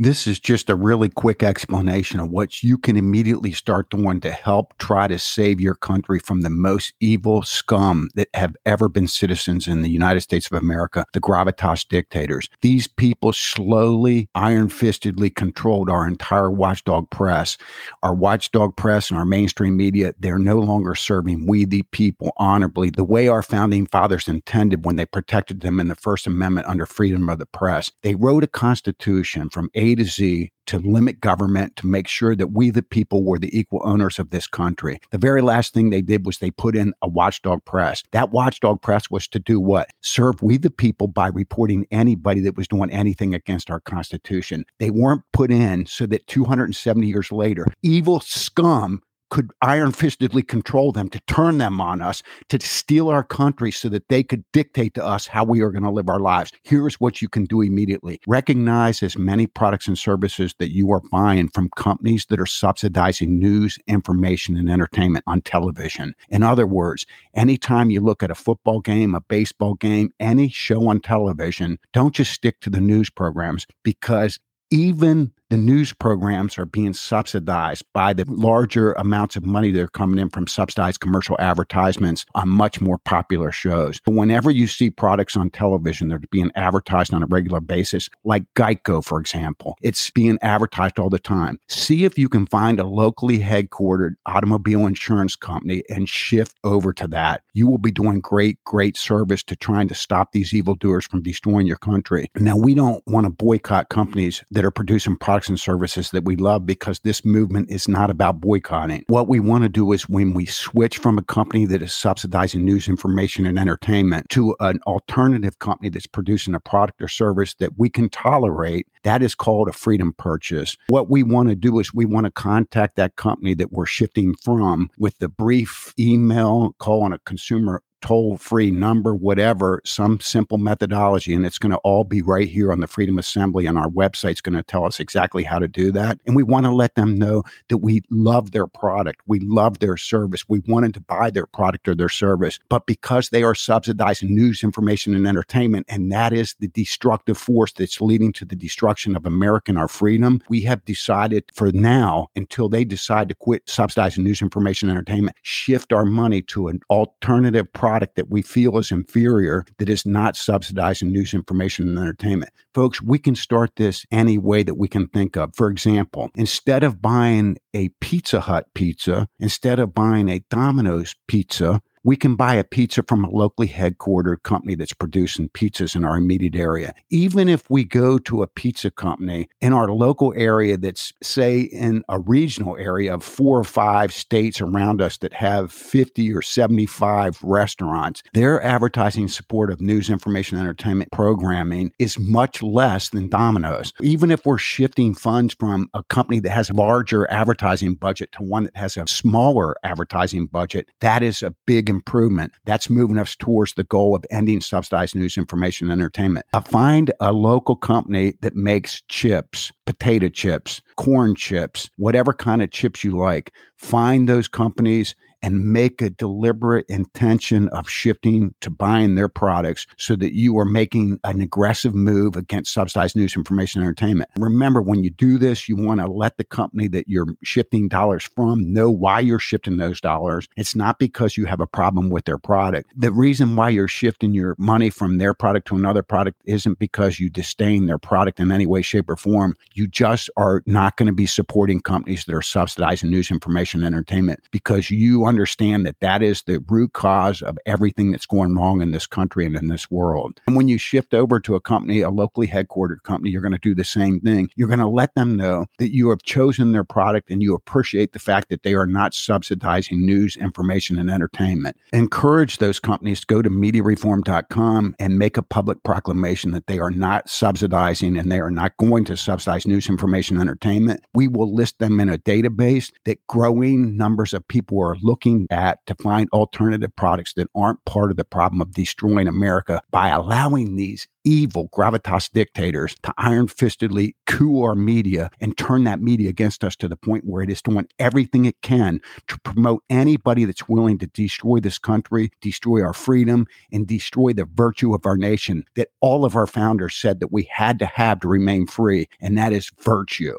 This 0.01 0.29
is 0.29 0.39
just 0.39 0.71
a 0.71 0.77
really 0.77 1.09
quick 1.09 1.43
explanation 1.43 2.21
of 2.21 2.31
what 2.31 2.63
you 2.63 2.79
can 2.79 2.97
immediately 2.97 3.51
start 3.51 3.91
doing 3.91 4.21
to 4.21 4.31
help 4.31 4.79
try 4.79 5.09
to 5.09 5.19
save 5.19 5.61
your 5.61 5.75
country 5.75 6.21
from 6.21 6.43
the 6.43 6.51
most 6.51 6.93
evil 7.01 7.43
scum 7.43 8.09
that 8.15 8.29
have 8.35 8.55
ever 8.65 8.89
been 8.89 9.09
citizens 9.09 9.67
in 9.67 9.83
the 9.83 9.91
United 9.91 10.21
States 10.21 10.47
of 10.47 10.57
America, 10.57 11.05
the 11.15 11.21
gravitas 11.21 11.85
dictators. 11.89 12.49
These 12.61 12.87
people 12.87 13.33
slowly, 13.33 14.29
iron 14.37 14.69
fistedly 14.69 15.35
controlled 15.35 15.91
our 15.91 16.07
entire 16.07 16.53
watchdog 16.53 17.11
press. 17.11 17.59
Our 18.05 18.15
watchdog 18.15 18.77
press 18.77 19.11
and 19.11 19.19
our 19.19 19.25
mainstream 19.25 19.77
media, 19.77 20.15
they're 20.21 20.39
no 20.39 20.61
longer 20.61 20.95
serving 20.95 21.45
we, 21.49 21.65
the 21.65 21.83
people, 21.91 22.33
honorably 22.37 22.91
the 22.91 23.03
way 23.03 23.27
our 23.27 23.43
founding 23.43 23.89
fathers 23.89 24.29
intended 24.29 24.85
when 24.85 24.95
they 24.95 25.07
protected 25.07 25.61
them 25.61 25.81
in 25.81 25.89
the 25.89 25.97
First 25.97 26.29
Amendment 26.29 26.69
under 26.69 26.87
freedom 26.87 27.29
of 27.29 27.41
the 27.41 27.47
press. 27.47 27.91
They 28.05 28.15
wrote 28.15 28.45
a 28.45 28.47
constitution 28.47 29.51
from 29.51 29.73
a 29.93 29.95
to 29.95 30.05
Z 30.05 30.51
to 30.69 30.79
limit 30.79 31.21
government, 31.21 31.77
to 31.77 31.87
make 31.87 32.07
sure 32.07 32.37
that 32.37 32.49
we, 32.49 32.69
the 32.69 32.83
people, 32.83 33.25
were 33.25 33.39
the 33.39 33.59
equal 33.59 33.81
owners 33.85 34.19
of 34.19 34.29
this 34.31 34.47
country. 34.47 35.01
The 35.11 35.19
very 35.19 35.41
last 35.41 35.73
thing 35.73 35.89
they 35.89 36.03
did 36.03 36.27
was 36.27 36.39
they 36.39 36.51
put 36.51 36.77
in 36.77 36.93
a 37.01 37.09
watchdog 37.09 37.65
press. 37.65 38.03
That 38.13 38.31
watchdog 38.31 38.83
press 38.83 39.11
was 39.11 39.27
to 39.29 39.39
do 39.39 39.59
what? 39.59 39.89
Serve 40.03 40.43
we, 40.43 40.59
the 40.59 40.71
people, 40.71 41.07
by 41.07 41.29
reporting 41.29 41.87
anybody 41.91 42.41
that 42.43 42.57
was 42.57 42.69
doing 42.69 42.91
anything 42.91 43.35
against 43.35 43.71
our 43.71 43.81
Constitution. 43.81 44.67
They 44.79 44.91
weren't 44.91 45.23
put 45.33 45.51
in 45.51 45.87
so 45.87 46.05
that 46.07 46.27
270 46.27 47.07
years 47.07 47.33
later, 47.33 47.67
evil 47.83 48.21
scum 48.21 49.03
could 49.31 49.51
iron 49.63 49.93
fistedly 49.93 50.47
control 50.47 50.93
them, 50.93 51.09
to 51.11 51.21
turn 51.21 51.59
them 51.59 51.81
on 51.81 52.01
us, 52.01 52.23
to 52.49 52.61
steal 52.61 53.09
our 53.09 53.25
country 53.25 53.71
so 53.71 53.89
that 53.89 54.09
they 54.09 54.23
could 54.23 54.45
dictate 54.53 54.95
to 54.95 55.05
us 55.05 55.27
how 55.27 55.45
we 55.45 55.61
are 55.61 55.71
going 55.71 55.83
to 55.83 55.91
live 55.91 56.09
our 56.09 56.21
lives. 56.21 56.53
Here's 56.63 57.01
what 57.01 57.21
you 57.21 57.29
can 57.29 57.45
do 57.45 57.61
immediately 57.61 58.21
recognize 58.27 59.03
as 59.03 59.17
many 59.17 59.47
products 59.47 59.89
and 59.89 59.99
services 59.99 60.55
that 60.59 60.73
you 60.73 60.91
are 60.93 61.03
buying 61.11 61.49
from 61.49 61.71
companies 61.77 62.27
that 62.27 62.41
are 62.41 62.47
subsidizing 62.47 63.39
news, 63.39 63.79
information, 63.87 64.57
and 64.57 64.71
entertainment 64.71 65.25
on 65.27 65.43
television. 65.43 66.15
In 66.29 66.43
other 66.43 66.67
words, 66.67 67.07
anytime 67.35 67.91
you 67.91 68.01
look 68.01 68.23
at 68.23 68.31
a 68.31 68.35
football 68.35 68.81
game, 68.81 69.15
a 69.15 69.21
baseball 69.21 69.75
game, 69.75 70.13
any 70.21 70.49
show 70.49 70.89
on 70.89 71.01
television, 71.01 71.79
don't 71.93 72.15
just 72.15 72.33
stick 72.33 72.61
to 72.61 72.71
the 72.71 72.81
news 72.81 73.11
programs 73.11 73.67
because 73.83 74.39
even 74.71 75.33
the 75.51 75.57
news 75.57 75.95
programs 75.95 76.59
are 76.59 76.67
being 76.67 76.93
subsidized 76.93 77.83
by 77.95 78.13
the 78.13 78.25
larger 78.29 78.93
amounts 78.95 79.35
of 79.35 79.47
money 79.47 79.71
that 79.71 79.81
are 79.81 79.89
coming 79.89 80.19
in 80.19 80.29
from 80.29 80.47
subsidized 80.47 81.01
commercial 81.01 81.37
advertisements 81.39 82.27
on 82.35 82.49
much 82.49 82.81
more 82.81 82.99
popular 82.99 83.51
shows. 83.51 83.99
Whenever 84.07 84.51
you 84.51 84.67
see 84.67 84.91
products 84.91 85.37
on 85.37 85.49
television 85.49 86.09
that 86.09 86.17
are 86.17 86.29
being 86.31 86.53
advertised 86.55 87.15
on 87.15 87.23
a 87.23 87.27
regular 87.27 87.61
basis, 87.61 88.11
like 88.25 88.45
Geico, 88.57 89.03
for 89.03 89.19
example, 89.19 89.79
it's 89.81 90.11
being 90.11 90.39
advertised 90.43 90.99
all 90.99 91.09
the 91.09 91.19
time. 91.19 91.59
See 91.69 92.05
if 92.05 92.19
you 92.19 92.29
can 92.29 92.47
find 92.47 92.79
a 92.79 92.85
locally 92.85 93.39
headquartered 93.39 94.17
automobile 94.27 94.87
insurance 94.87 95.35
company 95.35 95.83
and 95.89 96.09
shift 96.09 96.57
over 96.63 96.93
to 96.93 97.07
that. 97.09 97.43
You 97.55 97.67
will 97.67 97.79
be 97.79 97.91
doing 97.91 98.21
great, 98.21 98.63
great 98.65 98.99
service 98.99 99.43
to 99.45 99.57
trying 99.57 99.89
to 99.89 99.95
stop 99.95 100.33
these 100.33 100.53
evildoers 100.53 101.07
from 101.07 101.23
destroying 101.23 101.67
your 101.67 101.77
country. 101.79 102.31
Now, 102.37 102.57
we 102.57 102.75
don't 102.75 103.03
want 103.07 103.25
to 103.25 103.31
boycott 103.31 103.89
companies 103.89 104.45
that 104.51 104.65
are 104.65 104.71
producing 104.71 105.17
products 105.17 105.38
products 105.39 105.49
and 105.49 105.61
services 105.61 106.11
that 106.11 106.25
we 106.25 106.35
love 106.35 106.67
because 106.67 106.99
this 107.01 107.25
movement 107.25 107.71
is 107.71 107.87
not 107.87 108.11
about 108.11 108.41
boycotting. 108.41 109.05
What 109.07 109.29
we 109.29 109.39
want 109.39 109.63
to 109.63 109.69
do 109.69 109.93
is 109.93 110.09
when 110.09 110.35
we 110.35 110.47
switch 110.47 110.99
from 110.99 111.17
a 111.17 111.23
company 111.23 111.65
that 111.67 111.81
is 111.81 111.95
subsidizing 111.95 112.65
news, 112.65 112.89
information, 112.89 113.47
and 113.47 113.57
entertainment 113.57 114.29
to 114.31 114.57
an 114.59 114.81
alternative 114.89 115.61
company 115.61 115.91
that's 115.91 116.09
producing 116.09 116.57
a 116.57 116.61
product 116.61 117.01
or 117.01 117.07
service 117.07 117.55
that 117.61 117.79
we 117.79 117.89
can 117.89 118.09
tolerate, 118.09 118.89
that 119.05 119.23
is 119.23 119.37
called 119.37 119.69
a 119.69 119.73
freedom 119.73 120.13
purchase. 120.19 120.77
What 120.89 121.09
we 121.09 121.23
want 121.23 121.51
to 121.51 121.55
do 121.55 121.79
is 121.79 121.95
we 121.95 122.05
want 122.05 122.25
to 122.25 122.33
contact 122.33 122.97
that 122.97 123.15
company 123.15 123.55
that 123.55 123.73
we're 123.73 123.87
shifting 123.87 124.35
from 124.43 124.91
with 124.99 125.17
the 125.21 125.29
brief 125.29 125.95
email 126.01 126.75
call 126.81 127.05
on 127.05 127.13
a 127.13 127.21
consumer 127.21 127.81
toll 128.01 128.37
free 128.39 128.71
number, 128.71 129.15
whatever, 129.15 129.81
some 129.85 130.21
simple 130.21 130.59
methodology. 130.59 131.35
And 131.35 131.45
it's 131.45 131.59
going 131.59 131.73
to 131.73 131.79
all 131.79 132.05
be 132.05 132.23
right 132.23 132.49
here 132.49 132.73
on 132.73 132.81
the 132.81 132.87
Freedom 132.87 133.19
Assembly 133.19 133.67
and 133.67 133.79
our 133.79 133.89
website's 133.89 134.41
going 134.41 134.57
to 134.57 134.63
tell 134.63 134.85
us 134.85 135.01
exactly 135.01 135.43
how 135.43 135.59
to 135.59 135.69
do 135.69 135.91
that. 135.93 136.19
And 136.27 136.37
we 136.37 136.43
want 136.43 136.67
to 136.67 136.73
let 136.73 136.95
them 136.95 137.19
know 137.19 137.43
that 137.69 137.79
we 137.79 138.03
love 138.11 138.53
their 138.53 138.67
product. 138.67 139.23
We 139.27 139.41
love 139.41 139.79
their 139.79 139.97
service. 139.97 140.49
We 140.49 140.61
wanted 140.67 140.95
to 140.95 141.01
buy 141.01 141.31
their 141.31 141.47
product 141.47 141.89
or 141.89 141.95
their 141.95 142.09
service. 142.09 142.59
But 142.69 142.87
because 142.87 143.31
they 143.31 143.43
are 143.43 143.55
subsidizing 143.55 144.35
news, 144.35 144.63
information, 144.63 145.15
and 145.15 145.27
entertainment, 145.27 145.87
and 145.89 146.13
that 146.13 146.33
is 146.33 146.55
the 146.61 146.69
destructive 146.69 147.39
force 147.39 147.73
that's 147.73 148.01
leading 148.01 148.33
to 148.35 148.45
the 148.45 148.57
destruction 148.57 149.17
of 149.17 149.27
America 149.27 149.71
and 149.71 149.79
our 149.79 149.89
freedom, 149.89 150.41
we 150.49 150.61
have 150.63 150.85
decided 150.85 151.45
for 151.53 151.73
now, 151.73 152.29
until 152.37 152.69
they 152.69 152.85
decide 152.85 153.29
to 153.29 153.35
quit 153.35 153.69
subsidizing 153.69 154.25
news, 154.25 154.41
information, 154.41 154.89
and 154.89 154.97
entertainment, 154.97 155.37
shift 155.43 155.93
our 155.93 156.05
money 156.05 156.43
to 156.43 156.69
an 156.69 156.81
alternative 156.91 157.71
product 157.73 157.88
product 157.89 158.17
that 158.17 158.29
we 158.29 158.43
feel 158.43 158.77
is 158.77 158.91
inferior 158.91 159.65
that 159.79 159.89
is 159.89 160.05
not 160.05 160.37
subsidizing 160.37 161.11
news, 161.11 161.33
information, 161.33 161.89
and 161.89 161.99
entertainment. 161.99 162.53
Folks, 162.75 163.01
we 163.01 163.19
can 163.19 163.35
start 163.35 163.71
this 163.77 164.05
any 164.11 164.37
way 164.37 164.63
that 164.63 164.75
we 164.75 164.89
can 164.89 165.09
think 165.09 165.39
of. 165.39 165.57
For 165.57 165.71
example, 165.71 166.29
instead 166.35 166.85
of 166.85 167.01
buying 167.01 167.57
a 167.73 167.89
Pizza 168.01 168.41
Hut 168.41 168.67
pizza, 168.75 169.27
instead 169.41 169.79
of 169.79 169.95
buying 169.95 170.29
a 170.29 170.43
Domino's 170.51 171.15
pizza, 171.29 171.81
we 172.05 172.17
can 172.17 172.37
buy 172.37 172.55
a 172.55 172.65
pizza 172.65 173.03
from 173.03 173.25
a 173.25 173.31
locally 173.31 173.69
headquartered 173.69 174.43
company 174.43 174.75
that's 174.75 174.93
producing 174.93 175.49
pizzas 175.51 175.95
in 175.95 176.05
our 176.05 176.17
immediate 176.17 176.57
area. 176.57 176.95
Even 177.11 177.49
if 177.49 177.69
we 177.71 177.85
go 177.85 178.19
to 178.19 178.43
a 178.43 178.47
pizza 178.47 178.91
company 178.91 179.49
in 179.61 179.73
our 179.73 179.91
local 179.91 180.33
area 180.37 180.77
that's, 180.77 181.13
say, 181.23 181.61
in 181.61 182.03
a 182.09 182.19
regional 182.19 182.77
area 182.77 183.15
of 183.15 183.25
four 183.25 183.59
or 183.59 183.65
five 183.65 184.13
states 184.13 184.61
around 184.61 185.01
us 185.01 185.19
that 185.19 185.33
have 185.33 185.73
50 185.73 186.33
or 186.33 186.43
75 186.43 187.39
restaurants, 187.43 188.23
their 188.35 188.63
advertising 188.63 189.29
support 189.29 189.71
of 189.71 189.81
news, 189.81 190.11
information, 190.11 190.59
entertainment 190.59 191.11
programming 191.13 191.93
is 191.99 192.19
much 192.19 192.63
less 192.63 193.11
than 193.11 193.29
Domino's. 193.29 193.93
Even 194.01 194.31
if 194.31 194.45
we're 194.45 194.59
shifting 194.59 195.15
funds 195.15 195.55
from 195.59 195.89
a 195.95 196.03
company 196.05 196.41
that 196.41 196.51
has 196.51 196.71
a 196.71 196.75
larger 196.75 197.31
advertising 197.31 197.95
budget 197.95 198.31
to 198.33 198.43
one 198.43 198.65
that 198.65 198.77
has 198.77 198.97
a 198.97 199.07
smaller 199.07 199.77
advertising 199.83 200.47
budget, 200.47 200.89
that 201.01 201.23
is 201.23 201.43
a 201.43 201.55
big 201.67 201.88
improvement. 201.89 202.53
That's 202.65 202.91
moving 202.91 203.19
us 203.19 203.35
towards 203.37 203.75
the 203.75 203.85
goal 203.85 204.15
of 204.15 204.25
ending 204.31 204.61
subsidized 204.61 205.15
news, 205.15 205.37
information, 205.37 205.91
and 205.91 206.01
entertainment. 206.01 206.47
Uh, 206.53 206.61
find 206.61 207.13
a 207.21 207.33
local 207.33 207.77
company 207.77 208.35
that 208.43 208.55
makes 208.55 209.03
chips, 209.09 209.73
potato 209.87 210.29
chips, 210.29 210.81
corn 210.97 211.35
chips, 211.35 211.91
whatever 211.97 212.33
kind 212.33 212.63
of 212.63 212.71
chips 212.71 213.03
you 213.03 213.17
like. 213.17 213.53
Find 213.77 214.29
those 214.29 214.49
companies 214.49 215.15
and 215.43 215.73
make 215.73 216.03
a 216.03 216.11
deliberate 216.11 216.87
intention 216.89 217.69
of 217.69 217.89
shifting 217.89 218.55
to 218.61 218.71
buying 218.71 219.15
their 219.15 219.29
products 219.29 219.87
so 219.97 220.17
that 220.17 220.35
you 220.35 220.59
are 220.59 220.65
making 220.65 221.21
an 221.25 221.41
aggressive 221.41 221.95
move 221.95 222.37
against 222.37 222.73
subsidized 222.73 223.17
news, 223.17 223.37
information, 223.37 223.81
and 223.81 223.87
entertainment. 223.87 224.31
Remember, 224.39 224.83
when 224.83 225.05
you 225.05 225.11
do 225.11 225.39
this, 225.39 225.69
you 225.69 225.77
want 225.77 226.01
to 226.01 226.07
let 226.07 226.37
the 226.37 226.45
company 226.45 226.89
that 226.89 227.09
you're 227.09 227.27
shifting 227.43 227.89
dollars 227.89 228.29
from 228.35 228.73
know 228.73 228.91
why 228.91 229.21
you're 229.21 229.39
shifting 229.39 229.77
those 229.77 230.01
dollars. 230.01 230.49
It's 230.57 230.75
not 230.75 230.99
because 230.99 231.37
you 231.37 231.47
have 231.47 231.61
a 231.61 231.67
problem 231.67 232.11
with 232.11 232.25
their 232.25 232.39
product. 232.39 232.93
The 232.97 233.13
reason 233.13 233.57
why 233.57 233.71
you're 233.71 233.89
shifting 233.89 234.35
your 234.35 234.55
money 234.59 234.91
from 234.91 235.19
their 235.19 235.35
product 235.35 235.69
to 235.69 235.77
another 235.77 236.03
product 236.03 236.41
isn't 236.45 236.79
because 236.79 237.21
you 237.21 237.31
disdain 237.31 237.87
their 237.87 237.99
product 237.99 238.41
in 238.41 238.51
any 238.51 238.67
way, 238.67 238.83
shape, 238.83 239.09
or 239.09 239.17
form. 239.17 239.57
You 239.75 239.87
just 239.87 240.31
are 240.37 240.63
not 240.67 240.97
going 240.97 241.07
to 241.07 241.13
be 241.13 241.27
supporting 241.27 241.81
companies 241.81 242.25
that 242.25 242.35
are 242.35 242.43
subsidizing 242.43 243.11
news, 243.11 243.31
information, 243.31 243.85
and 243.85 243.95
entertainment 243.95 244.41
because 244.51 244.91
you 244.91 245.25
understand 245.29 245.87
that 245.87 246.01
that 246.01 246.23
is 246.23 246.43
the 246.43 246.59
root 246.69 246.93
cause 246.93 247.43
of 247.43 247.59
everything 247.67 248.11
that's 248.11 248.27
going 248.27 248.55
wrong 248.55 248.83
in 248.83 248.91
this 248.91 249.07
country 249.07 249.47
and 249.47 249.57
in 249.57 249.69
this 249.69 249.91
world. 249.91 250.41
And 250.47 250.57
when 250.57 250.69
you 250.69 250.79
shift 250.79 251.15
over 251.15 251.39
to 251.41 251.55
a 251.55 251.61
company, 251.61 252.01
a 252.01 252.11
locally 252.11 252.49
headquartered 252.49 253.03
company, 253.03 253.31
you're 253.31 253.43
going 253.43 253.53
to 253.53 253.59
do 253.59 253.75
the 253.75 253.85
same 253.85 254.21
thing. 254.21 254.51
You're 254.57 254.69
going 254.69 254.79
to 254.79 254.87
let 254.87 255.15
them 255.15 255.37
know 255.37 255.67
that 255.79 255.95
you 255.95 256.11
have 256.11 256.23
chosen 256.23 256.73
their 256.73 256.85
product 256.85 257.31
and 257.31 257.43
you 257.43 257.55
appreciate 257.55 258.13
the 258.13 258.19
fact 258.19 258.49
that 258.49 258.63
they 258.63 258.75
are 258.75 258.87
not 258.87 259.15
subsidizing 259.15 260.05
news, 260.05 260.37
information, 260.37 260.99
and 260.99 261.11
entertainment. 261.11 261.77
Encourage 261.93 262.59
those 262.59 262.81
companies 262.81 263.21
to 263.21 263.27
go 263.27 263.43
to 263.43 263.51
mediareform.com 263.51 264.97
and 264.99 265.19
make 265.19 265.37
a 265.37 265.43
public 265.43 265.83
proclamation 265.83 266.53
that 266.53 266.67
they 266.67 266.79
are 266.79 266.91
not 266.91 267.29
subsidizing 267.29 268.17
and 268.17 268.33
they 268.33 268.41
are 268.41 268.51
not 268.51 268.77
going 268.79 269.05
to 269.05 269.17
subsidize 269.17 269.67
news, 269.67 269.89
information, 269.89 270.41
entertainment. 270.41 271.05
We 271.15 271.29
will 271.29 271.55
list 271.55 271.79
them 271.79 272.01
in 272.01 272.09
a 272.09 272.19
database 272.19 272.91
that 273.05 273.25
growing 273.27 273.97
numbers 273.97 274.33
of 274.33 274.47
people 274.49 274.81
are 274.83 274.97
looking 275.03 275.18
looking 275.19 275.49
at 275.51 275.85
to 275.85 275.97
find 275.97 276.29
alternative 276.33 276.95
products 276.95 277.33
that 277.33 277.51
aren't 277.53 277.85
part 277.85 278.13
of 278.13 278.17
the 278.17 278.25
problem 278.25 278.61
of 278.61 278.73
destroying 278.73 279.27
America 279.27 279.83
by 279.91 280.11
allowing 280.11 280.77
these 280.77 281.09
evil 281.25 281.69
gravitas 281.71 282.31
dictators 282.31 282.95
to 283.03 283.13
iron 283.19 283.49
fistedly 283.49 284.15
coup 284.27 284.63
our 284.63 284.77
media 284.77 285.29
and 285.41 285.59
turn 285.59 285.83
that 285.83 286.01
media 286.01 286.31
against 286.31 286.63
us 286.63 286.77
to 286.77 286.87
the 286.87 286.95
point 286.95 287.25
where 287.25 287.43
it 287.43 287.51
is 287.51 287.61
doing 287.61 287.89
everything 287.99 288.45
it 288.45 288.63
can 288.63 289.01
to 289.27 289.37
promote 289.41 289.83
anybody 289.91 290.45
that's 290.45 290.69
willing 290.69 290.97
to 290.99 291.09
destroy 291.09 291.59
this 291.59 291.79
country, 291.79 292.31
destroy 292.41 292.81
our 292.81 292.95
freedom, 292.95 293.45
and 293.73 293.89
destroy 293.89 294.33
the 294.33 294.49
virtue 294.55 294.95
of 294.95 295.05
our 295.05 295.17
nation 295.17 295.65
that 295.75 295.89
all 296.01 296.25
of 296.25 296.37
our 296.37 296.47
founders 296.47 296.95
said 296.95 297.19
that 297.19 297.33
we 297.33 297.43
had 297.51 297.81
to 297.81 297.87
have 297.87 298.21
to 298.21 298.29
remain 298.29 298.69
free, 298.69 299.09
and 299.21 299.37
that 299.37 299.53
is 299.53 299.73
virtue. 299.81 300.39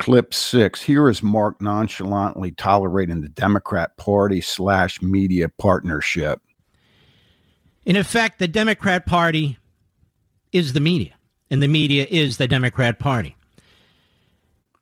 Clip 0.00 0.32
six. 0.32 0.80
Here 0.80 1.10
is 1.10 1.22
Mark 1.22 1.60
nonchalantly 1.60 2.52
tolerating 2.52 3.20
the 3.20 3.28
Democrat 3.28 3.98
Party 3.98 4.40
slash 4.40 5.02
media 5.02 5.50
partnership. 5.50 6.40
In 7.84 7.96
effect, 7.96 8.38
the 8.38 8.48
Democrat 8.48 9.04
Party 9.04 9.58
is 10.52 10.72
the 10.72 10.80
media, 10.80 11.12
and 11.50 11.62
the 11.62 11.68
media 11.68 12.06
is 12.08 12.38
the 12.38 12.48
Democrat 12.48 12.98
Party. 12.98 13.36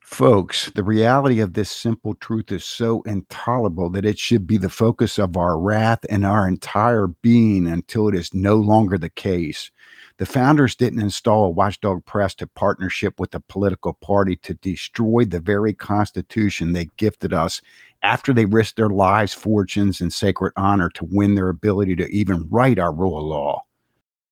Folks, 0.01 0.71
the 0.77 0.85
reality 0.85 1.41
of 1.41 1.55
this 1.55 1.71
simple 1.71 2.15
truth 2.15 2.53
is 2.53 2.65
so 2.65 3.03
intolerable 3.03 3.91
that 3.91 4.05
it 4.05 4.21
should 4.21 4.47
be 4.47 4.57
the 4.57 4.71
focus 4.71 5.19
of 5.19 5.37
our 5.37 5.59
wrath 5.59 5.99
and 6.09 6.25
our 6.25 6.47
entire 6.47 7.09
being 7.09 7.67
until 7.67 8.07
it 8.07 8.15
is 8.15 8.33
no 8.33 8.55
longer 8.55 8.97
the 8.97 9.11
case. 9.11 9.73
The 10.19 10.27
founders 10.27 10.75
didn't 10.75 11.01
install 11.01 11.45
a 11.45 11.51
watchdog 11.51 12.05
press 12.05 12.35
to 12.37 12.47
partnership 12.47 13.19
with 13.21 13.35
a 13.35 13.41
political 13.41 13.95
party 13.95 14.37
to 14.37 14.55
destroy 14.55 15.25
the 15.25 15.41
very 15.41 15.73
Constitution 15.73 16.73
they 16.73 16.91
gifted 16.97 17.33
us 17.33 17.61
after 18.03 18.33
they 18.33 18.45
risked 18.45 18.77
their 18.77 18.89
lives, 18.89 19.33
fortunes, 19.33 20.01
and 20.01 20.13
sacred 20.13 20.53
honor 20.57 20.91
to 20.91 21.09
win 21.11 21.35
their 21.35 21.49
ability 21.49 21.95
to 21.97 22.09
even 22.09 22.49
write 22.51 22.79
our 22.79 22.93
rule 22.93 23.19
of 23.19 23.25
law. 23.25 23.65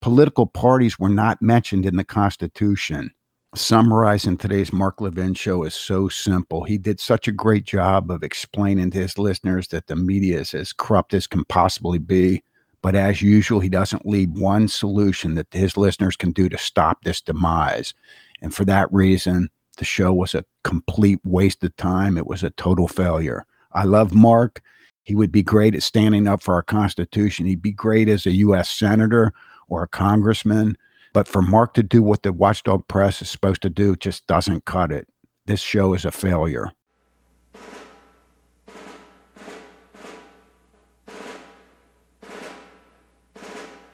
Political 0.01 0.47
parties 0.47 0.99
were 0.99 1.09
not 1.09 1.41
mentioned 1.41 1.87
in 1.87 1.97
the 1.97 2.05
Constitution 2.05 3.13
summarizing 3.57 4.37
today's 4.37 4.73
Mark 4.73 5.01
Levin 5.01 5.35
show 5.35 5.65
is 5.65 5.75
so 5.75 6.09
simple. 6.09 6.65
He 6.65 6.79
did 6.79 7.01
such 7.01 7.27
a 7.27 7.33
great 7.33 7.65
job 7.65 8.11
of 8.11 8.23
explaining 8.23 8.91
to 8.91 8.99
his 8.99 9.19
listeners 9.19 9.69
that 9.69 9.87
the 9.87 9.97
media 9.97 10.41
is 10.41 10.55
as 10.55 10.73
corrupt 10.73 11.15
as 11.15 11.27
can 11.27 11.45
possibly 11.45 11.99
be. 11.99 12.43
But 12.83 12.95
as 12.95 13.23
usual, 13.23 13.61
he 13.61 13.69
doesn't 13.69 14.07
leave 14.07 14.31
one 14.31 14.69
solution 14.69 15.35
that 15.35 15.49
his 15.51 15.77
listeners 15.77 16.17
can 16.17 16.33
do 16.33 16.49
to 16.49 16.59
stop 16.59 17.03
this 17.03 17.21
demise. 17.21 17.95
And 18.43 18.55
for 18.55 18.65
that 18.67 18.93
reason, 18.93 19.49
the 19.79 19.85
show 19.85 20.13
was 20.13 20.35
a 20.35 20.45
complete 20.63 21.21
waste 21.25 21.65
of 21.65 21.77
time. 21.77 22.17
It 22.17 22.27
was 22.27 22.43
a 22.43 22.51
total 22.51 22.89
failure. 22.89 23.45
I 23.73 23.85
love 23.85 24.15
Mark. 24.15 24.63
He 25.03 25.15
would 25.15 25.33
be 25.33 25.43
great 25.43 25.75
at 25.75 25.83
standing 25.83 26.27
up 26.27 26.43
for 26.43 26.55
our 26.55 26.63
Constitution. 26.63 27.47
He'd 27.47 27.63
be 27.63 27.73
great 27.73 28.09
as 28.09 28.27
a 28.27 28.33
U.S. 28.33 28.71
Senator 28.71 29.33
or 29.69 29.83
a 29.83 29.89
congressman 29.89 30.77
but 31.17 31.27
for 31.27 31.41
Mark 31.41 31.73
to 31.73 31.83
do 31.83 32.03
what 32.03 32.25
the 32.25 32.31
Watchdog 32.31 32.87
Press 32.89 33.23
is 33.23 33.31
supposed 33.31 33.63
to 33.63 33.71
do 33.71 33.97
just 33.97 34.27
doesn't 34.27 34.67
cut 34.67 34.93
it. 34.93 35.09
This 35.47 35.63
show 35.63 35.95
is 35.95 36.05
a 36.05 36.11
failure. 36.11 36.71